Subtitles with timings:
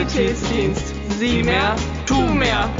[0.00, 0.94] Sanitätsdienst.
[1.18, 1.76] Sieh mehr,
[2.06, 2.70] tu mehr.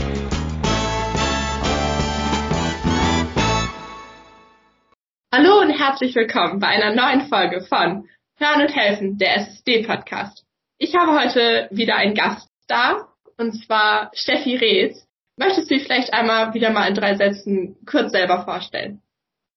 [5.30, 8.08] Hallo und herzlich willkommen bei einer neuen Folge von
[8.38, 10.46] Hören und Helfen, der SSD-Podcast.
[10.78, 15.06] Ich habe heute wieder einen Gast da, und zwar Steffi Rees.
[15.36, 19.02] Möchtest du dich vielleicht einmal wieder mal in drei Sätzen kurz selber vorstellen?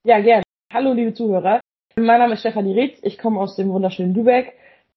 [0.04, 0.44] Ja, gerne.
[0.70, 1.62] Hallo, liebe Zuhörer.
[1.96, 3.00] Mein Name ist Stefanie Reetz.
[3.04, 4.54] Ich komme aus dem wunderschönen Lübeck.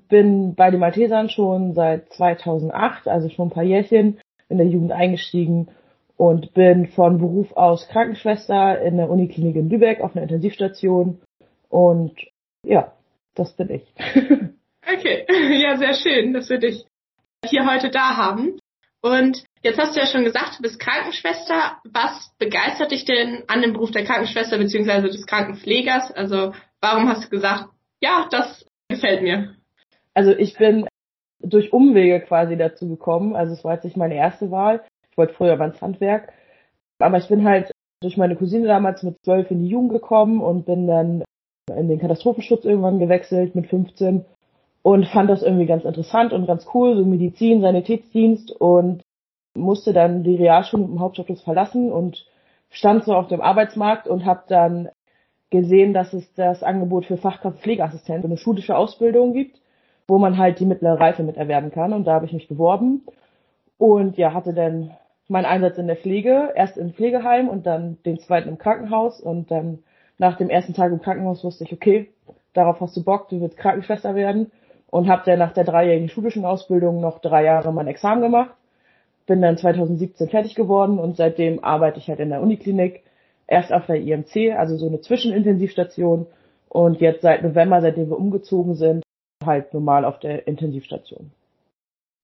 [0.08, 4.92] Bin bei den Maltesern schon seit 2008, also schon ein paar Jährchen in der Jugend
[4.92, 5.68] eingestiegen
[6.16, 11.20] und bin von Beruf aus Krankenschwester in der Uniklinik in Lübeck auf einer Intensivstation.
[11.68, 12.14] Und
[12.64, 12.92] ja,
[13.34, 13.82] das bin ich.
[14.82, 15.26] okay,
[15.62, 16.84] ja, sehr schön, dass wir dich
[17.44, 18.58] hier heute da haben.
[19.02, 21.78] Und jetzt hast du ja schon gesagt, du bist Krankenschwester.
[21.84, 25.02] Was begeistert dich denn an dem Beruf der Krankenschwester bzw.
[25.02, 26.12] des Krankenpflegers?
[26.12, 27.68] Also warum hast du gesagt,
[28.00, 29.54] ja, das gefällt mir?
[30.16, 30.86] Also ich bin
[31.40, 33.36] durch Umwege quasi dazu gekommen.
[33.36, 34.82] Also es war jetzt nicht meine erste Wahl.
[35.10, 36.32] Ich wollte früher mal ins Handwerk.
[36.98, 40.64] Aber ich bin halt durch meine Cousine damals mit zwölf in die Jugend gekommen und
[40.64, 41.22] bin dann
[41.76, 44.24] in den Katastrophenschutz irgendwann gewechselt mit 15
[44.82, 49.02] und fand das irgendwie ganz interessant und ganz cool, so Medizin, Sanitätsdienst und
[49.54, 52.26] musste dann die Realschule im Hauptschulabschluss verlassen und
[52.70, 54.88] stand so auf dem Arbeitsmarkt und habe dann
[55.50, 59.60] gesehen, dass es das Angebot für Fachkraft Pflegeassistent eine schulische Ausbildung gibt,
[60.08, 61.92] wo man halt die mittlere Reife mit erwerben kann.
[61.92, 63.02] Und da habe ich mich beworben.
[63.78, 64.92] Und ja, hatte dann
[65.28, 69.20] meinen Einsatz in der Pflege, erst im Pflegeheim und dann den zweiten im Krankenhaus.
[69.20, 69.80] Und dann
[70.18, 72.10] nach dem ersten Tag im Krankenhaus wusste ich, okay,
[72.52, 74.50] darauf hast du Bock, du willst Krankenschwester werden.
[74.88, 78.54] Und habe dann nach der dreijährigen schulischen Ausbildung noch drei Jahre mein Examen gemacht.
[79.26, 83.02] Bin dann 2017 fertig geworden und seitdem arbeite ich halt in der Uniklinik.
[83.48, 86.26] Erst auf der IMC, also so eine Zwischenintensivstation.
[86.68, 89.05] Und jetzt seit November, seitdem wir umgezogen sind,
[89.44, 91.30] halt normal auf der Intensivstation.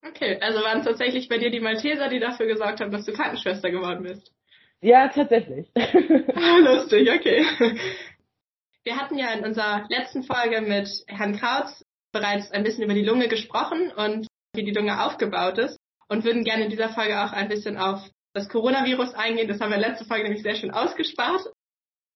[0.05, 3.13] Okay, also waren es tatsächlich bei dir die Malteser, die dafür gesorgt haben, dass du
[3.13, 4.31] Krankenschwester geworden bist?
[4.81, 5.71] Ja, tatsächlich.
[6.35, 7.45] Ah, lustig, okay.
[8.83, 13.05] Wir hatten ja in unserer letzten Folge mit Herrn Krautz bereits ein bisschen über die
[13.05, 15.77] Lunge gesprochen und wie die Lunge aufgebaut ist
[16.09, 18.01] und würden gerne in dieser Folge auch ein bisschen auf
[18.33, 19.47] das Coronavirus eingehen.
[19.47, 21.45] Das haben wir in der letzten Folge nämlich sehr schön ausgespart.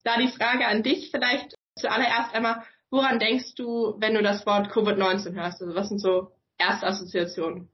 [0.03, 4.67] Da die Frage an dich vielleicht zuallererst einmal, woran denkst du, wenn du das Wort
[4.67, 5.61] Covid-19 hörst?
[5.61, 7.69] Also was sind so erste Assoziationen?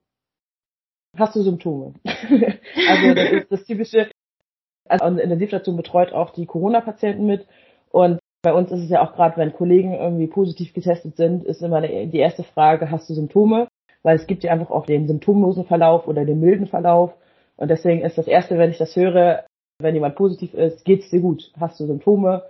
[1.18, 1.94] Hast du Symptome?
[2.04, 4.10] also das ist das typische,
[4.90, 7.48] also in der Situation betreut auch die Corona-Patienten mit
[7.92, 11.62] und bei uns ist es ja auch gerade, wenn Kollegen irgendwie positiv getestet sind, ist
[11.62, 13.68] immer die erste Frage, hast du Symptome?
[14.04, 17.14] Weil es gibt ja einfach auch den symptomlosen Verlauf oder den milden Verlauf.
[17.56, 19.46] Und deswegen ist das erste, wenn ich das höre,
[19.80, 21.54] wenn jemand positiv ist, geht's dir gut?
[21.58, 22.44] Hast du Symptome?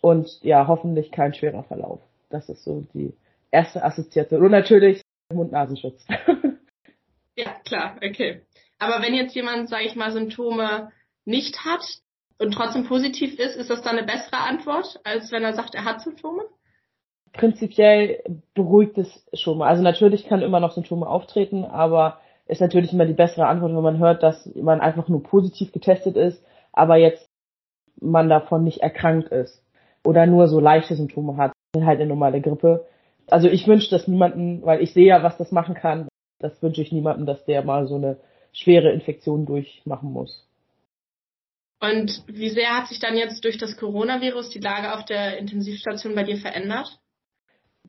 [0.00, 2.00] Und ja, hoffentlich kein schwerer Verlauf.
[2.30, 3.14] Das ist so die
[3.50, 4.42] erste Assoziation.
[4.42, 5.02] Und natürlich
[5.32, 6.04] Mund-Nasenschutz.
[7.36, 8.42] ja, klar, okay.
[8.78, 10.90] Aber wenn jetzt jemand, sage ich mal, Symptome
[11.24, 11.82] nicht hat,
[12.40, 15.84] und trotzdem positiv ist, ist das dann eine bessere Antwort, als wenn er sagt, er
[15.84, 16.42] hat Symptome?
[17.32, 18.24] Prinzipiell
[18.54, 19.68] beruhigt es schon mal.
[19.68, 23.82] Also natürlich kann immer noch Symptome auftreten, aber ist natürlich immer die bessere Antwort, wenn
[23.82, 27.28] man hört, dass man einfach nur positiv getestet ist, aber jetzt
[28.00, 29.62] man davon nicht erkrankt ist
[30.04, 32.86] oder nur so leichte Symptome hat, halt eine normale Grippe.
[33.28, 36.08] Also ich wünsche das niemanden, weil ich sehe ja, was das machen kann.
[36.38, 38.16] Das wünsche ich niemandem, dass der mal so eine
[38.52, 40.46] schwere Infektion durchmachen muss.
[41.80, 46.14] Und wie sehr hat sich dann jetzt durch das Coronavirus die Lage auf der Intensivstation
[46.14, 46.98] bei dir verändert?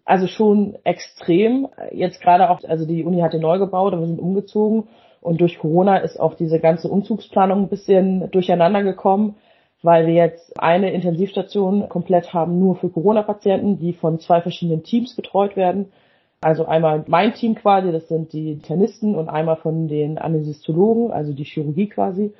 [0.05, 1.67] Also schon extrem.
[1.91, 4.87] Jetzt gerade auch, also die Uni hatte neu gebaut, aber wir sind umgezogen.
[5.19, 9.35] Und durch Corona ist auch diese ganze Umzugsplanung ein bisschen durcheinander gekommen,
[9.83, 15.15] weil wir jetzt eine Intensivstation komplett haben nur für Corona-Patienten, die von zwei verschiedenen Teams
[15.15, 15.91] betreut werden.
[16.41, 21.33] Also einmal mein Team quasi, das sind die Internisten und einmal von den Anästhesiologen, also
[21.33, 22.33] die Chirurgie quasi.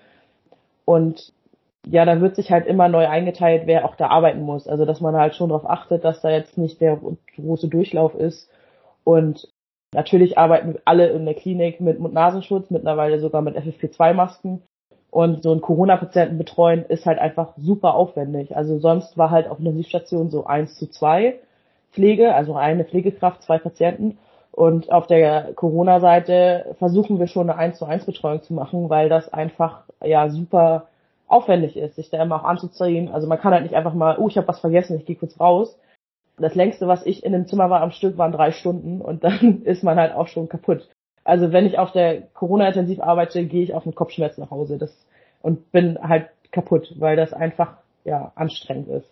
[0.86, 1.34] Und
[1.88, 4.68] ja, da wird sich halt immer neu eingeteilt, wer auch da arbeiten muss.
[4.68, 7.00] Also dass man halt schon darauf achtet, dass da jetzt nicht der
[7.36, 8.50] große Durchlauf ist.
[9.04, 9.48] Und
[9.94, 14.62] natürlich arbeiten alle in der Klinik mit Mund-Nasenschutz, mittlerweile sogar mit FFP2-Masken.
[15.12, 18.56] Und so einen Corona-Patienten betreuen ist halt einfach super aufwendig.
[18.56, 21.40] Also sonst war halt auf einer Intensivstation so eins zu zwei
[21.92, 24.18] Pflege, also eine Pflegekraft, zwei Patienten.
[24.54, 29.10] Und auf der Corona-Seite versuchen wir schon eine 1 zu 1 Betreuung zu machen, weil
[29.10, 30.88] das einfach ja super
[31.28, 33.10] aufwendig ist, sich da immer auch anzuziehen.
[33.10, 35.40] Also man kann halt nicht einfach mal, oh, ich habe was vergessen, ich gehe kurz
[35.40, 35.78] raus.
[36.38, 39.62] Das längste, was ich in dem Zimmer war am Stück, waren drei Stunden und dann
[39.64, 40.90] ist man halt auch schon kaputt.
[41.32, 44.94] Also wenn ich auf der Corona-Intensiv arbeite, gehe ich auf den Kopfschmerz nach Hause das,
[45.42, 49.10] und bin halt kaputt, weil das einfach ja anstrengend ist.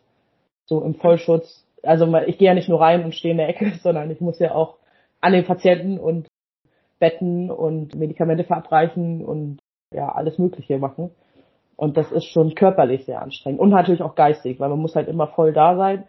[0.66, 1.66] So im Vollschutz.
[1.82, 4.38] Also ich gehe ja nicht nur rein und stehe in der Ecke, sondern ich muss
[4.38, 4.76] ja auch
[5.22, 6.28] an den Patienten und
[7.00, 9.60] Betten und Medikamente verabreichen und
[9.94, 11.12] ja, alles Mögliche machen.
[11.78, 15.08] Und das ist schon körperlich sehr anstrengend und natürlich auch geistig, weil man muss halt
[15.08, 16.04] immer voll da sein.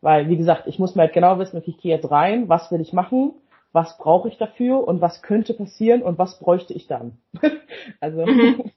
[0.00, 2.70] Weil, wie gesagt, ich muss mir halt genau wissen, okay, ich gehe jetzt rein, was
[2.70, 3.34] will ich machen,
[3.76, 7.18] was brauche ich dafür und was könnte passieren und was bräuchte ich dann.
[8.00, 8.72] also, mhm.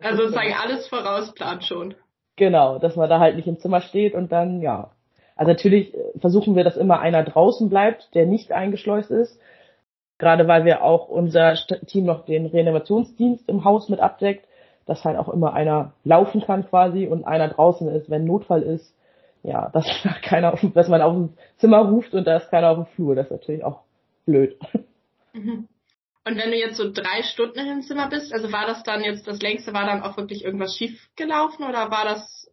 [0.00, 1.94] also sozusagen alles vorausplant schon.
[2.34, 4.90] Genau, dass man da halt nicht im Zimmer steht und dann, ja.
[5.36, 9.40] Also natürlich versuchen wir, dass immer einer draußen bleibt, der nicht eingeschleust ist.
[10.18, 11.54] Gerade weil wir auch unser
[11.86, 14.48] Team noch den Reanimationsdienst im Haus mit abdeckt
[14.88, 18.94] dass halt auch immer einer laufen kann quasi und einer draußen ist, wenn Notfall ist.
[19.42, 19.86] Ja, dass
[20.22, 23.14] keiner auf, dass man auf dem Zimmer ruft und da ist keiner auf dem Flur.
[23.14, 23.82] Das ist natürlich auch
[24.28, 24.58] blöd.
[25.32, 25.68] Mhm.
[26.24, 29.26] Und wenn du jetzt so drei Stunden im Zimmer bist, also war das dann jetzt,
[29.26, 32.50] das längste war dann auch wirklich irgendwas schief gelaufen oder war das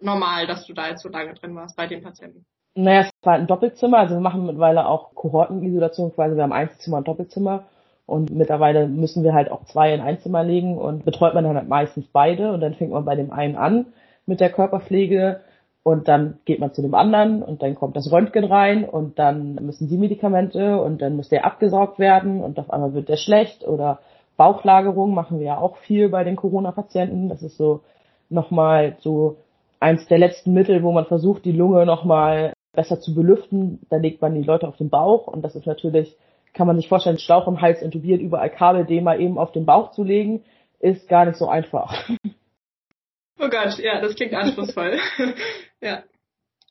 [0.00, 2.46] normal, dass du da jetzt so lange drin warst bei den Patienten?
[2.74, 6.98] Naja, es war ein Doppelzimmer, also wir machen mittlerweile auch Kohortenisolation quasi, wir haben Einzelzimmer
[6.98, 7.64] und Doppelzimmer
[8.06, 11.56] und mittlerweile müssen wir halt auch zwei in ein Zimmer legen und betreut man dann
[11.56, 13.86] halt meistens beide und dann fängt man bei dem einen an
[14.24, 15.40] mit der Körperpflege
[15.88, 19.54] und dann geht man zu dem anderen und dann kommt das Röntgen rein und dann
[19.54, 23.66] müssen die Medikamente und dann muss der abgesaugt werden und auf einmal wird der schlecht
[23.66, 24.00] oder
[24.36, 27.30] Bauchlagerung machen wir ja auch viel bei den Corona-Patienten.
[27.30, 27.80] Das ist so
[28.28, 29.38] nochmal so
[29.80, 33.80] eins der letzten Mittel, wo man versucht, die Lunge nochmal besser zu belüften.
[33.88, 36.18] Da legt man die Leute auf den Bauch und das ist natürlich
[36.52, 39.64] kann man sich vorstellen, Schlauch im Hals intubiert, überall Kabel, den mal eben auf den
[39.64, 40.42] Bauch zu legen,
[40.80, 42.08] ist gar nicht so einfach.
[43.38, 44.98] Oh Gott, ja, das klingt anspruchsvoll.
[45.80, 46.02] ja.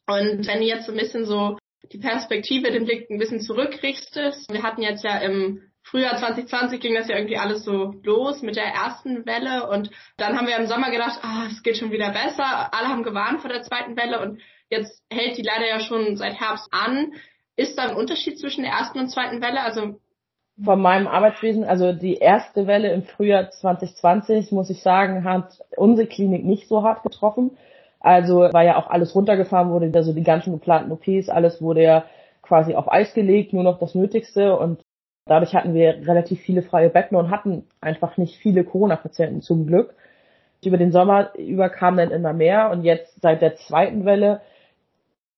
[0.05, 1.57] Und wenn du jetzt so ein bisschen so
[1.91, 6.95] die Perspektive, den Blick ein bisschen zurückrichtest, wir hatten jetzt ja im Frühjahr 2020 ging
[6.95, 10.67] das ja irgendwie alles so los mit der ersten Welle und dann haben wir im
[10.67, 12.73] Sommer gedacht, ah, oh, es geht schon wieder besser.
[12.73, 16.37] Alle haben gewarnt vor der zweiten Welle und jetzt hält die leider ja schon seit
[16.37, 17.13] Herbst an.
[17.55, 19.61] Ist da ein Unterschied zwischen der ersten und zweiten Welle?
[19.61, 20.01] Also
[20.63, 26.07] von meinem Arbeitswesen, also die erste Welle im Frühjahr 2020, muss ich sagen, hat unsere
[26.07, 27.57] Klinik nicht so hart getroffen.
[27.99, 32.05] Also weil ja auch alles runtergefahren wurde, also die ganzen geplanten OPs, alles wurde ja
[32.41, 34.81] quasi auf Eis gelegt, nur noch das Nötigste und
[35.25, 39.95] dadurch hatten wir relativ viele freie Betten und hatten einfach nicht viele Corona-Patienten zum Glück.
[40.63, 44.41] Über den Sommer über kamen dann immer mehr und jetzt seit der zweiten Welle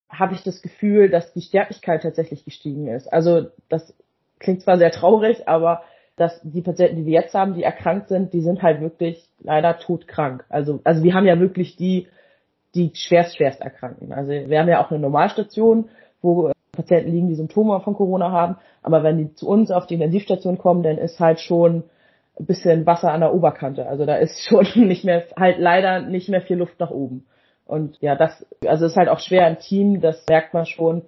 [0.10, 3.12] habe ich das Gefühl, dass die Sterblichkeit tatsächlich gestiegen ist.
[3.12, 3.96] Also das
[4.40, 5.84] klingt zwar sehr traurig, aber
[6.16, 9.80] dass die Patienten, die wir jetzt haben, die erkrankt sind, die sind halt wirklich leider
[9.80, 10.44] todkrank.
[10.50, 12.08] Also, also wir haben ja wirklich die,
[12.76, 14.12] die schwerst, schwerst erkranken.
[14.12, 15.90] Also wir haben ja auch eine Normalstation,
[16.22, 18.58] wo Patienten liegen, die Symptome von Corona haben.
[18.84, 21.84] Aber wenn die zu uns auf die Intensivstation kommen, dann ist halt schon
[22.40, 23.88] ein bisschen Wasser an der Oberkante.
[23.88, 27.26] Also da ist schon nicht mehr, halt leider nicht mehr viel Luft nach oben.
[27.66, 31.04] Und ja, das, also ist halt auch schwer im Team, das merkt man schon.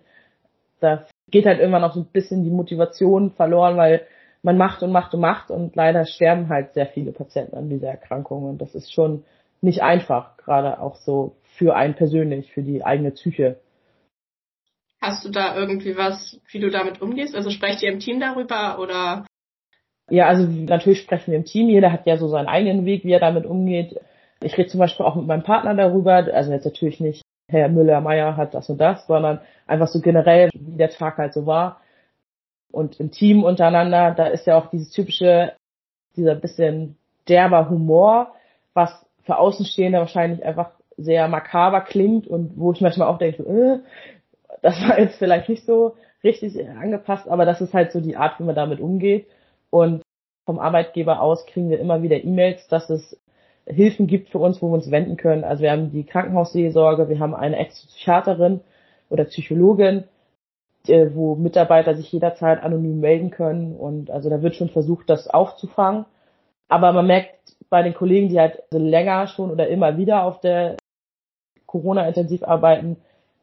[0.79, 4.05] Da geht halt irgendwann auch so ein bisschen die Motivation verloren, weil
[4.43, 7.89] man macht und macht und macht und leider sterben halt sehr viele Patienten an dieser
[7.89, 9.23] Erkrankung und das ist schon
[9.61, 13.59] nicht einfach, gerade auch so für einen persönlich, für die eigene Psyche.
[14.99, 17.35] Hast du da irgendwie was, wie du damit umgehst?
[17.35, 19.25] Also sprecht ihr im Team darüber oder?
[20.09, 21.69] Ja, also natürlich sprechen wir im Team.
[21.69, 23.99] Jeder hat ja so seinen eigenen Weg, wie er damit umgeht.
[24.43, 27.21] Ich rede zum Beispiel auch mit meinem Partner darüber, also jetzt natürlich nicht,
[27.51, 31.45] Herr Müller-Meyer hat das und das, sondern einfach so generell, wie der Tag halt so
[31.45, 31.81] war.
[32.71, 35.53] Und im Team untereinander, da ist ja auch dieses typische,
[36.15, 38.33] dieser bisschen derber Humor,
[38.73, 43.79] was für Außenstehende wahrscheinlich einfach sehr makaber klingt und wo ich manchmal auch denke, äh,
[44.61, 48.39] das war jetzt vielleicht nicht so richtig angepasst, aber das ist halt so die Art,
[48.39, 49.27] wie man damit umgeht.
[49.69, 50.03] Und
[50.45, 53.19] vom Arbeitgeber aus kriegen wir immer wieder E-Mails, dass es
[53.67, 55.43] Hilfen gibt für uns, wo wir uns wenden können.
[55.43, 58.61] Also wir haben die Krankenhausseelsorge, wir haben eine Ex-Psychiaterin
[59.09, 60.05] oder Psychologin,
[60.87, 65.27] äh, wo Mitarbeiter sich jederzeit anonym melden können und also da wird schon versucht, das
[65.27, 66.05] aufzufangen.
[66.67, 67.35] Aber man merkt
[67.69, 70.77] bei den Kollegen, die halt länger schon oder immer wieder auf der
[71.65, 72.97] Corona-intensiv arbeiten,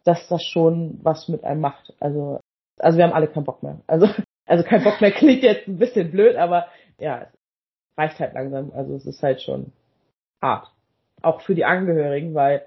[0.04, 1.94] dass das schon was mit einem macht.
[2.00, 2.40] Also,
[2.78, 3.80] also wir haben alle keinen Bock mehr.
[3.86, 4.08] Also,
[4.46, 6.66] also kein Bock mehr klingt jetzt ein bisschen blöd, aber
[6.98, 7.26] ja,
[7.96, 8.72] reicht halt langsam.
[8.74, 9.72] Also es ist halt schon
[10.40, 10.70] hart.
[11.22, 12.62] Auch für die Angehörigen, weil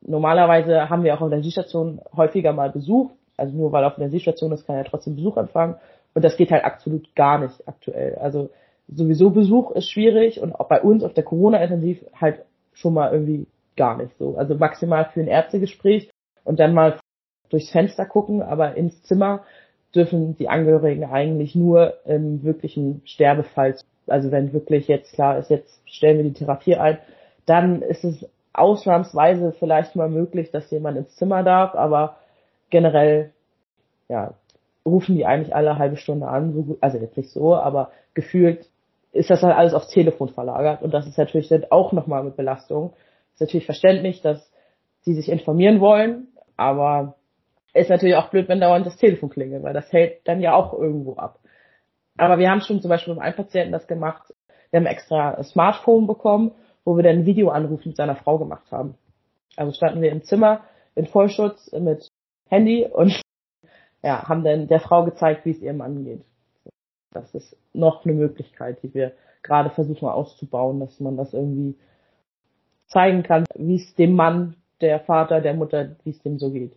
[0.00, 3.10] normalerweise haben wir auch auf der Intensivstation häufiger mal Besuch.
[3.36, 5.76] Also nur weil auf der Intensivstation ist, kann ja trotzdem Besuch empfangen.
[6.14, 8.16] Und das geht halt absolut gar nicht aktuell.
[8.16, 8.50] Also
[8.88, 13.46] sowieso Besuch ist schwierig und auch bei uns auf der Corona-Intensiv halt schon mal irgendwie
[13.76, 14.36] gar nicht so.
[14.36, 16.10] Also maximal für ein Ärztegespräch
[16.44, 16.98] und dann mal
[17.48, 19.44] durchs Fenster gucken, aber ins Zimmer
[19.94, 25.80] dürfen die Angehörigen eigentlich nur im wirklichen Sterbefall also wenn wirklich jetzt klar ist, jetzt
[25.86, 26.98] stellen wir die Therapie ein,
[27.46, 32.16] dann ist es ausnahmsweise vielleicht mal möglich, dass jemand ins Zimmer darf, aber
[32.70, 33.30] generell,
[34.08, 34.34] ja,
[34.84, 38.66] rufen die eigentlich alle halbe Stunde an, also jetzt nicht so, aber gefühlt
[39.12, 42.36] ist das halt alles aufs Telefon verlagert und das ist natürlich dann auch nochmal mit
[42.36, 42.94] Belastung.
[43.34, 44.50] Ist natürlich verständlich, dass
[45.02, 47.14] sie sich informieren wollen, aber
[47.74, 50.72] ist natürlich auch blöd, wenn dauernd das Telefon klingelt, weil das hält dann ja auch
[50.74, 51.38] irgendwo ab.
[52.18, 54.32] Aber wir haben schon zum Beispiel mit einem Patienten das gemacht.
[54.70, 56.52] Wir haben extra ein Smartphone bekommen,
[56.84, 58.96] wo wir dann einen Videoanruf mit seiner Frau gemacht haben.
[59.56, 60.64] Also standen wir im Zimmer
[60.94, 62.08] in Vollschutz mit
[62.48, 63.20] Handy und
[64.02, 66.24] ja, haben dann der Frau gezeigt, wie es ihrem Mann geht.
[67.12, 71.76] Das ist noch eine Möglichkeit, die wir gerade versuchen auszubauen, dass man das irgendwie
[72.86, 76.74] zeigen kann, wie es dem Mann, der Vater, der Mutter, wie es dem so geht.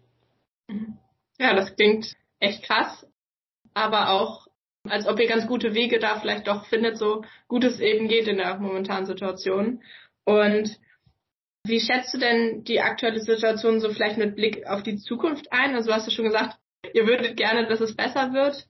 [1.39, 3.05] Ja, das klingt echt krass,
[3.73, 4.44] aber auch
[4.89, 8.27] als ob ihr ganz gute Wege da vielleicht doch findet, so gut es eben geht
[8.27, 9.81] in der momentanen Situation.
[10.23, 10.77] Und
[11.63, 15.75] wie schätzt du denn die aktuelle Situation so vielleicht mit Blick auf die Zukunft ein?
[15.75, 16.57] Also hast du schon gesagt,
[16.93, 18.67] ihr würdet gerne, dass es besser wird.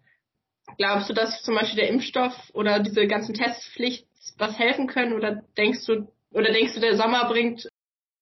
[0.78, 4.08] Glaubst du, dass zum Beispiel der Impfstoff oder diese ganzen Testpflicht
[4.38, 5.14] was helfen können?
[5.14, 7.68] Oder denkst du, oder denkst du, der Sommer bringt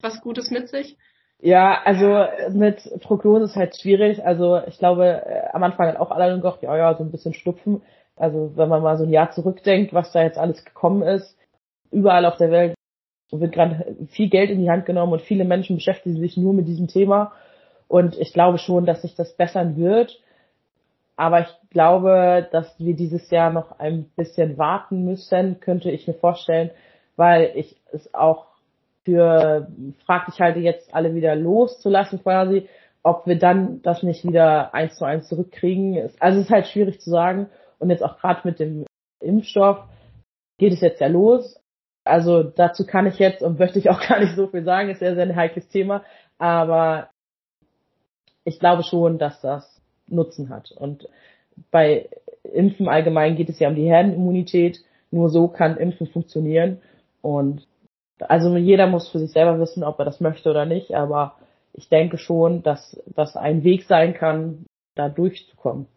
[0.02, 0.98] was Gutes mit sich?
[1.44, 2.26] Ja, also
[2.58, 4.26] mit Prognose ist halt schwierig.
[4.26, 7.34] Also ich glaube, äh, am Anfang hat auch alle gedacht, ja, ja, so ein bisschen
[7.34, 7.82] Stupfen.
[8.16, 11.38] Also wenn man mal so ein Jahr zurückdenkt, was da jetzt alles gekommen ist,
[11.92, 12.76] überall auf der Welt
[13.30, 16.66] wird gerade viel Geld in die Hand genommen und viele Menschen beschäftigen sich nur mit
[16.66, 17.34] diesem Thema.
[17.90, 20.18] Und ich glaube schon, dass sich das bessern wird.
[21.18, 26.14] Aber ich glaube, dass wir dieses Jahr noch ein bisschen warten müssen, könnte ich mir
[26.14, 26.72] vorstellen,
[27.18, 28.53] weil ich es auch
[29.04, 29.68] für
[30.06, 32.68] fraglich halte, jetzt alle wieder loszulassen quasi,
[33.04, 36.10] ob wir dann das nicht wieder eins zu eins zurückkriegen.
[36.20, 37.50] Also es ist halt schwierig zu sagen.
[37.80, 38.86] Und jetzt auch gerade mit dem
[39.20, 39.84] Impfstoff
[40.58, 41.60] geht es jetzt ja los.
[42.06, 45.02] Also dazu kann ich jetzt und möchte ich auch gar nicht so viel sagen, ist
[45.02, 46.04] ja sehr ein heikles Thema.
[46.38, 47.10] Aber
[48.46, 50.72] ich glaube schon, dass das Nutzen hat.
[50.72, 51.10] Und
[51.72, 52.10] bei
[52.44, 54.80] Impfen allgemein geht es ja um die Herdenimmunität.
[55.12, 56.82] Nur so kann Impfen funktionieren.
[57.22, 57.68] Und
[58.30, 60.94] also jeder muss für sich selber wissen, ob er das möchte oder nicht.
[60.94, 61.38] Aber
[61.74, 64.66] ich denke schon, dass das ein Weg sein kann,
[64.96, 65.88] da durchzukommen.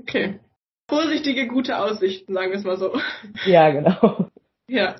[0.00, 0.40] Okay.
[0.88, 2.98] Vorsichtige, gute Aussichten, sagen wir es mal so.
[3.46, 4.30] Ja, genau.
[4.68, 4.94] Ja.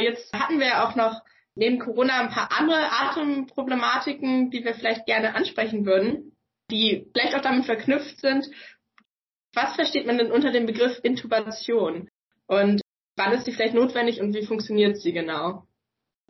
[0.00, 1.20] Jetzt hatten wir auch noch
[1.54, 6.34] neben Corona ein paar andere Atemproblematiken, die wir vielleicht gerne ansprechen würden,
[6.70, 8.46] die vielleicht auch damit verknüpft sind.
[9.52, 12.08] Was versteht man denn unter dem Begriff Intubation?
[12.46, 12.80] Und
[13.20, 15.62] wann ist die vielleicht notwendig und wie funktioniert sie genau?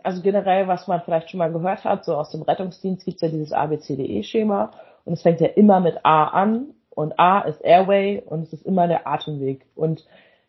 [0.02, 3.22] Also generell, was man vielleicht schon mal gehört hat, so aus dem Rettungsdienst gibt es
[3.22, 4.72] ja dieses ABCDE-Schema
[5.04, 8.66] und es fängt ja immer mit A an und A ist Airway und es ist
[8.66, 9.66] immer der Atemweg.
[9.74, 10.06] Und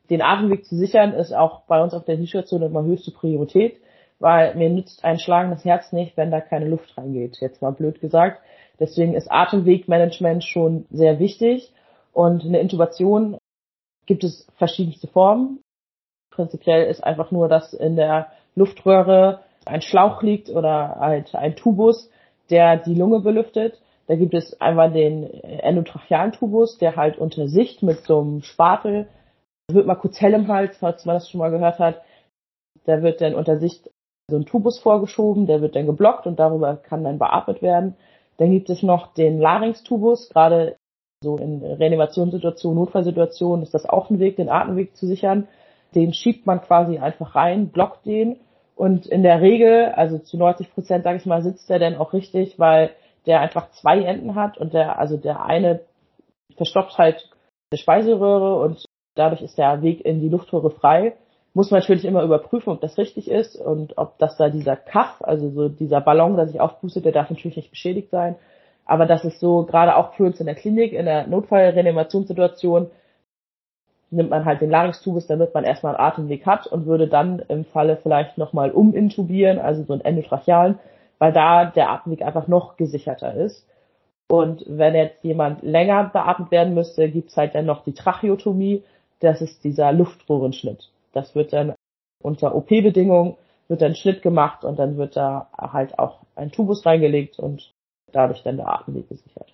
[0.10, 3.82] den Atemweg zu sichern ist auch bei uns auf der T-Station immer höchste Priorität
[4.22, 8.00] weil mir nützt ein schlagendes Herz nicht, wenn da keine Luft reingeht, jetzt mal blöd
[8.00, 8.40] gesagt.
[8.80, 11.74] Deswegen ist Atemwegmanagement schon sehr wichtig
[12.14, 13.38] und eine Intubation
[14.06, 15.60] gibt es verschiedenste Formen.
[16.42, 22.10] Prinzipiell ist einfach nur, dass in der Luftröhre ein Schlauch liegt oder halt ein Tubus,
[22.50, 23.80] der die Lunge belüftet.
[24.08, 29.08] Da gibt es einmal den endotrachealen Tubus, der halt unter Sicht mit so einem Spatel,
[29.72, 32.02] wird mal kurz hell im Hals, falls man das schon mal gehört hat,
[32.86, 33.92] da wird dann unter Sicht
[34.28, 37.96] so ein Tubus vorgeschoben, der wird dann geblockt und darüber kann dann beatmet werden.
[38.38, 40.76] Dann gibt es noch den Larynx-Tubus, gerade
[41.24, 45.48] so in Reanimationssituationen, Notfallsituationen ist das auch ein Weg, den Atemweg zu sichern.
[45.96, 48.38] Den schiebt man quasi einfach rein, blockt den
[48.76, 52.14] und in der Regel, also zu 90 Prozent, sage ich mal, sitzt der dann auch
[52.14, 52.92] richtig, weil
[53.26, 55.82] der einfach zwei Enden hat und der, also der eine
[56.58, 57.30] verstopft halt
[57.74, 58.84] die Speiseröhre und
[59.16, 61.14] dadurch ist der Weg in die Luftröhre frei
[61.54, 65.22] muss man natürlich immer überprüfen, ob das richtig ist und ob das da dieser Kaff,
[65.22, 68.36] also so dieser Ballon, der sich aufpustet, der darf natürlich nicht beschädigt sein.
[68.86, 72.90] Aber das ist so, gerade auch für uns in der Klinik, in der Notfallreanimationssituation,
[74.12, 77.66] nimmt man halt den Larynx-Tubus, damit man erstmal einen Atemweg hat und würde dann im
[77.66, 80.80] Falle vielleicht nochmal umintubieren, also so einen endotrachealen,
[81.18, 83.66] weil da der Atemweg einfach noch gesicherter ist.
[84.30, 88.84] Und wenn jetzt jemand länger beatmet werden müsste, gibt's halt dann noch die Tracheotomie,
[89.20, 90.90] das ist dieser Luftröhrenschnitt.
[91.14, 91.74] Das wird dann
[92.22, 93.36] unter OP-Bedingungen
[93.68, 97.74] wird dann Schnitt gemacht und dann wird da halt auch ein Tubus reingelegt und
[98.12, 99.54] dadurch dann der Atemweg gesichert.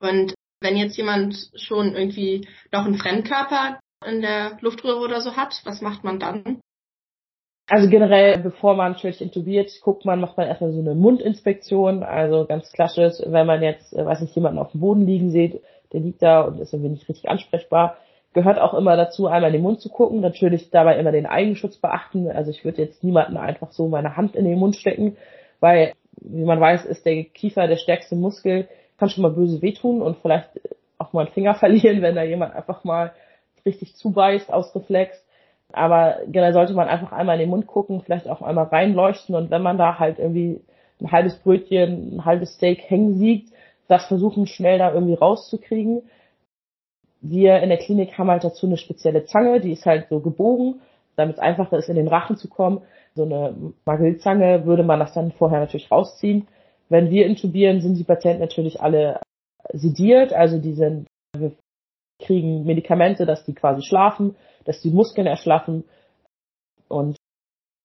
[0.00, 5.60] Und wenn jetzt jemand schon irgendwie noch einen Fremdkörper in der Luftröhre oder so hat,
[5.64, 6.60] was macht man dann?
[7.70, 12.02] Also generell, bevor man schwierig intubiert, guckt man, macht man erstmal so eine Mundinspektion.
[12.02, 15.60] Also ganz klassisch, wenn man jetzt, äh, weiß nicht, jemanden auf dem Boden liegen sieht,
[15.92, 17.98] der liegt da und ist irgendwie nicht richtig ansprechbar,
[18.32, 21.76] gehört auch immer dazu, einmal in den Mund zu gucken, natürlich dabei immer den Eigenschutz
[21.76, 22.30] beachten.
[22.30, 25.18] Also ich würde jetzt niemanden einfach so meine Hand in den Mund stecken,
[25.60, 30.02] weil, wie man weiß, ist der Kiefer der stärkste Muskel, kann schon mal böse wehtun
[30.02, 30.48] und vielleicht
[30.98, 33.12] auch mal einen Finger verlieren, wenn da jemand einfach mal
[33.64, 35.24] richtig zubeißt aus Reflex.
[35.72, 39.50] Aber generell sollte man einfach einmal in den Mund gucken, vielleicht auch einmal reinleuchten und
[39.50, 40.62] wenn man da halt irgendwie
[41.00, 43.52] ein halbes Brötchen, ein halbes Steak hängen sieht,
[43.86, 46.02] das versuchen schnell da irgendwie rauszukriegen.
[47.20, 50.80] Wir in der Klinik haben halt dazu eine spezielle Zange, die ist halt so gebogen,
[51.16, 52.82] damit es einfacher ist, in den Rachen zu kommen.
[53.14, 56.46] So eine Magelzange würde man das dann vorher natürlich rausziehen.
[56.88, 59.20] Wenn wir intubieren, sind die Patienten natürlich alle
[59.72, 61.52] sediert, also die sind, wir
[62.20, 65.84] kriegen Medikamente, dass die quasi schlafen, dass die Muskeln erschlaffen
[66.88, 67.16] und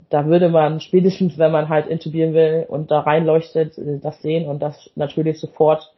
[0.10, 4.60] da würde man spätestens, wenn man halt intubieren will und da reinleuchtet, das sehen und
[4.60, 5.92] das natürlich sofort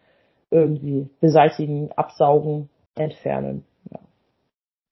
[0.52, 3.66] irgendwie beseitigen, absaugen, entfernen.
[3.92, 4.00] Ja.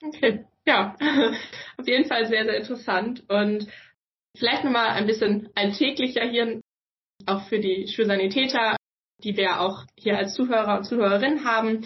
[0.06, 0.96] Okay, ja,
[1.78, 3.68] auf jeden Fall sehr, sehr interessant und
[4.36, 6.62] vielleicht nochmal ein bisschen alltäglicher hier
[7.26, 8.76] auch für die Schulsanitäter,
[9.24, 11.86] die wir auch hier als Zuhörer und Zuhörerinnen haben,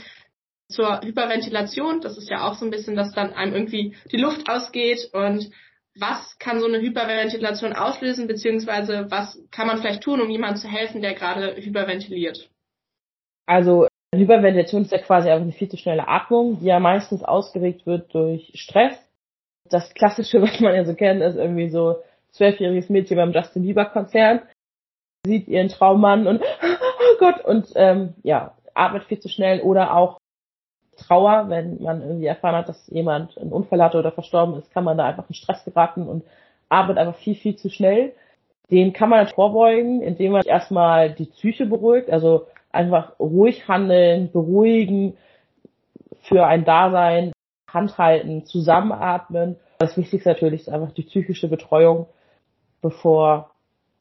[0.69, 2.01] zur Hyperventilation.
[2.01, 5.49] Das ist ja auch so ein bisschen, dass dann einem irgendwie die Luft ausgeht und
[5.99, 10.67] was kann so eine Hyperventilation auslösen, beziehungsweise was kann man vielleicht tun, um jemandem zu
[10.67, 12.49] helfen, der gerade hyperventiliert?
[13.47, 17.85] Also Hyperventilation ist ja quasi einfach eine viel zu schnelle Atmung, die ja meistens ausgeregt
[17.85, 18.95] wird durch Stress.
[19.69, 23.85] Das Klassische, was man ja so kennt, ist irgendwie so zwölfjähriges Mädchen beim Justin Bieber
[23.85, 24.43] Konzert,
[25.25, 30.19] sieht ihren Traummann und oh Gott und ähm, ja, atmet viel zu schnell oder auch
[30.97, 34.83] Trauer, wenn man irgendwie erfahren hat, dass jemand einen Unfall hatte oder verstorben ist, kann
[34.83, 36.23] man da einfach in Stress geraten und
[36.69, 38.13] atmet einfach viel, viel zu schnell.
[38.71, 45.17] Den kann man vorbeugen, indem man erstmal die Psyche beruhigt, also einfach ruhig handeln, beruhigen,
[46.23, 47.31] für ein Dasein,
[47.71, 49.55] Handhalten, zusammenatmen.
[49.77, 52.07] Das Wichtigste natürlich ist einfach die psychische Betreuung,
[52.81, 53.51] bevor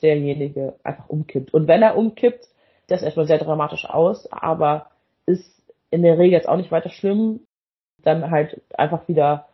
[0.03, 1.53] derjenige einfach umkippt.
[1.55, 2.47] Und wenn er umkippt,
[2.89, 4.91] das erstmal sehr dramatisch aus, aber
[5.27, 5.57] ist
[5.91, 7.41] in der Regel jetzt auch nicht weiter schlimm.
[8.03, 9.47] Dann halt einfach wieder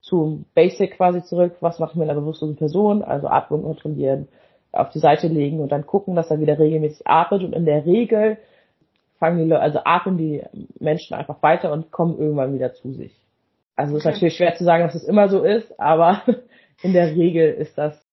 [0.00, 1.56] zum Basic quasi zurück.
[1.60, 3.02] Was mache ich mit einer bewusstlosen Person?
[3.02, 4.28] Also Atmung kontrollieren,
[4.72, 7.42] auf die Seite legen und dann gucken, dass er wieder regelmäßig atmet.
[7.42, 8.38] Und in der Regel
[9.18, 10.42] fangen die Leute, also atmen die
[10.78, 13.12] Menschen einfach weiter und kommen irgendwann wieder zu sich.
[13.74, 13.98] Also okay.
[13.98, 16.22] ist natürlich schwer zu sagen, dass es immer so ist, aber
[16.82, 18.05] in der Regel ist das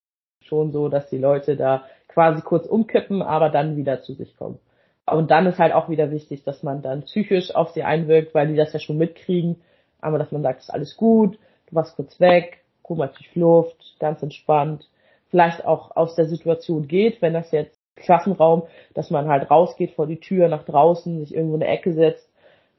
[0.45, 4.60] schon so, dass die Leute da quasi kurz umkippen, aber dann wieder zu sich kommen.
[5.06, 8.47] Und dann ist halt auch wieder wichtig, dass man dann psychisch auf sie einwirkt, weil
[8.47, 9.62] die das ja schon mitkriegen.
[9.99, 13.95] Aber dass man sagt, ist alles gut, du warst kurz weg, guck mal tief Luft,
[13.99, 14.89] ganz entspannt.
[15.29, 20.08] Vielleicht auch aus der Situation geht, wenn das jetzt Klassenraum, dass man halt rausgeht vor
[20.08, 22.29] die Tür nach draußen, sich irgendwo in eine Ecke setzt,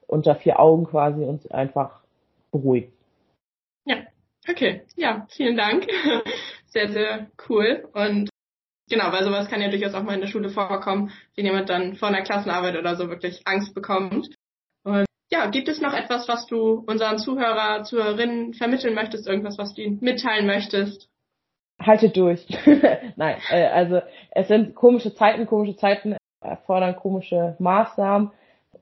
[0.07, 2.01] unter vier Augen quasi und einfach
[2.51, 2.94] beruhigt.
[4.47, 4.83] Okay.
[4.95, 5.87] Ja, vielen Dank.
[6.67, 7.87] Sehr, sehr cool.
[7.93, 8.29] Und
[8.87, 11.95] Genau, weil sowas kann ja durchaus auch mal in der Schule vorkommen, wenn jemand dann
[11.95, 14.29] vor einer Klassenarbeit oder so wirklich Angst bekommt.
[14.83, 19.73] Und ja, gibt es noch etwas, was du unseren Zuhörer, Zuhörerinnen vermitteln möchtest, irgendwas, was
[19.73, 21.09] du ihnen mitteilen möchtest?
[21.81, 22.45] Haltet durch.
[23.15, 28.31] Nein, äh, also es sind komische Zeiten, komische Zeiten erfordern komische Maßnahmen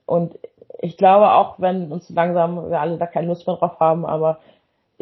[0.06, 0.38] und
[0.80, 4.42] ich glaube auch, wenn uns langsam wir alle da keine Lust mehr drauf haben, aber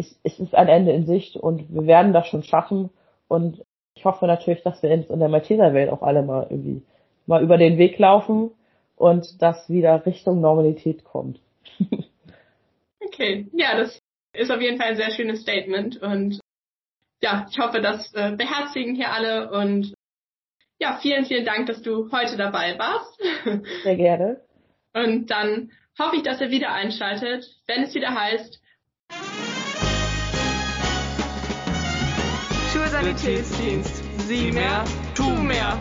[0.01, 2.89] es, es ist ein Ende in Sicht und wir werden das schon schaffen
[3.27, 3.63] und
[3.95, 6.81] ich hoffe natürlich, dass wir in der Malteser-Welt auch alle mal irgendwie
[7.27, 8.51] mal über den Weg laufen
[8.95, 11.39] und das wieder Richtung Normalität kommt.
[13.05, 13.99] okay, ja, das
[14.33, 16.39] ist auf jeden Fall ein sehr schönes Statement und
[17.21, 19.93] ja, ich hoffe, das äh, beherzigen hier alle und
[20.79, 23.21] ja, vielen, vielen Dank, dass du heute dabei warst.
[23.83, 24.41] Sehr gerne.
[24.93, 28.59] Und dann hoffe ich, dass ihr wieder einschaltet, wenn es wieder heißt
[33.01, 34.03] Schulsanitätsdienst.
[34.27, 34.83] Sieh mehr,
[35.15, 35.77] tu mehr.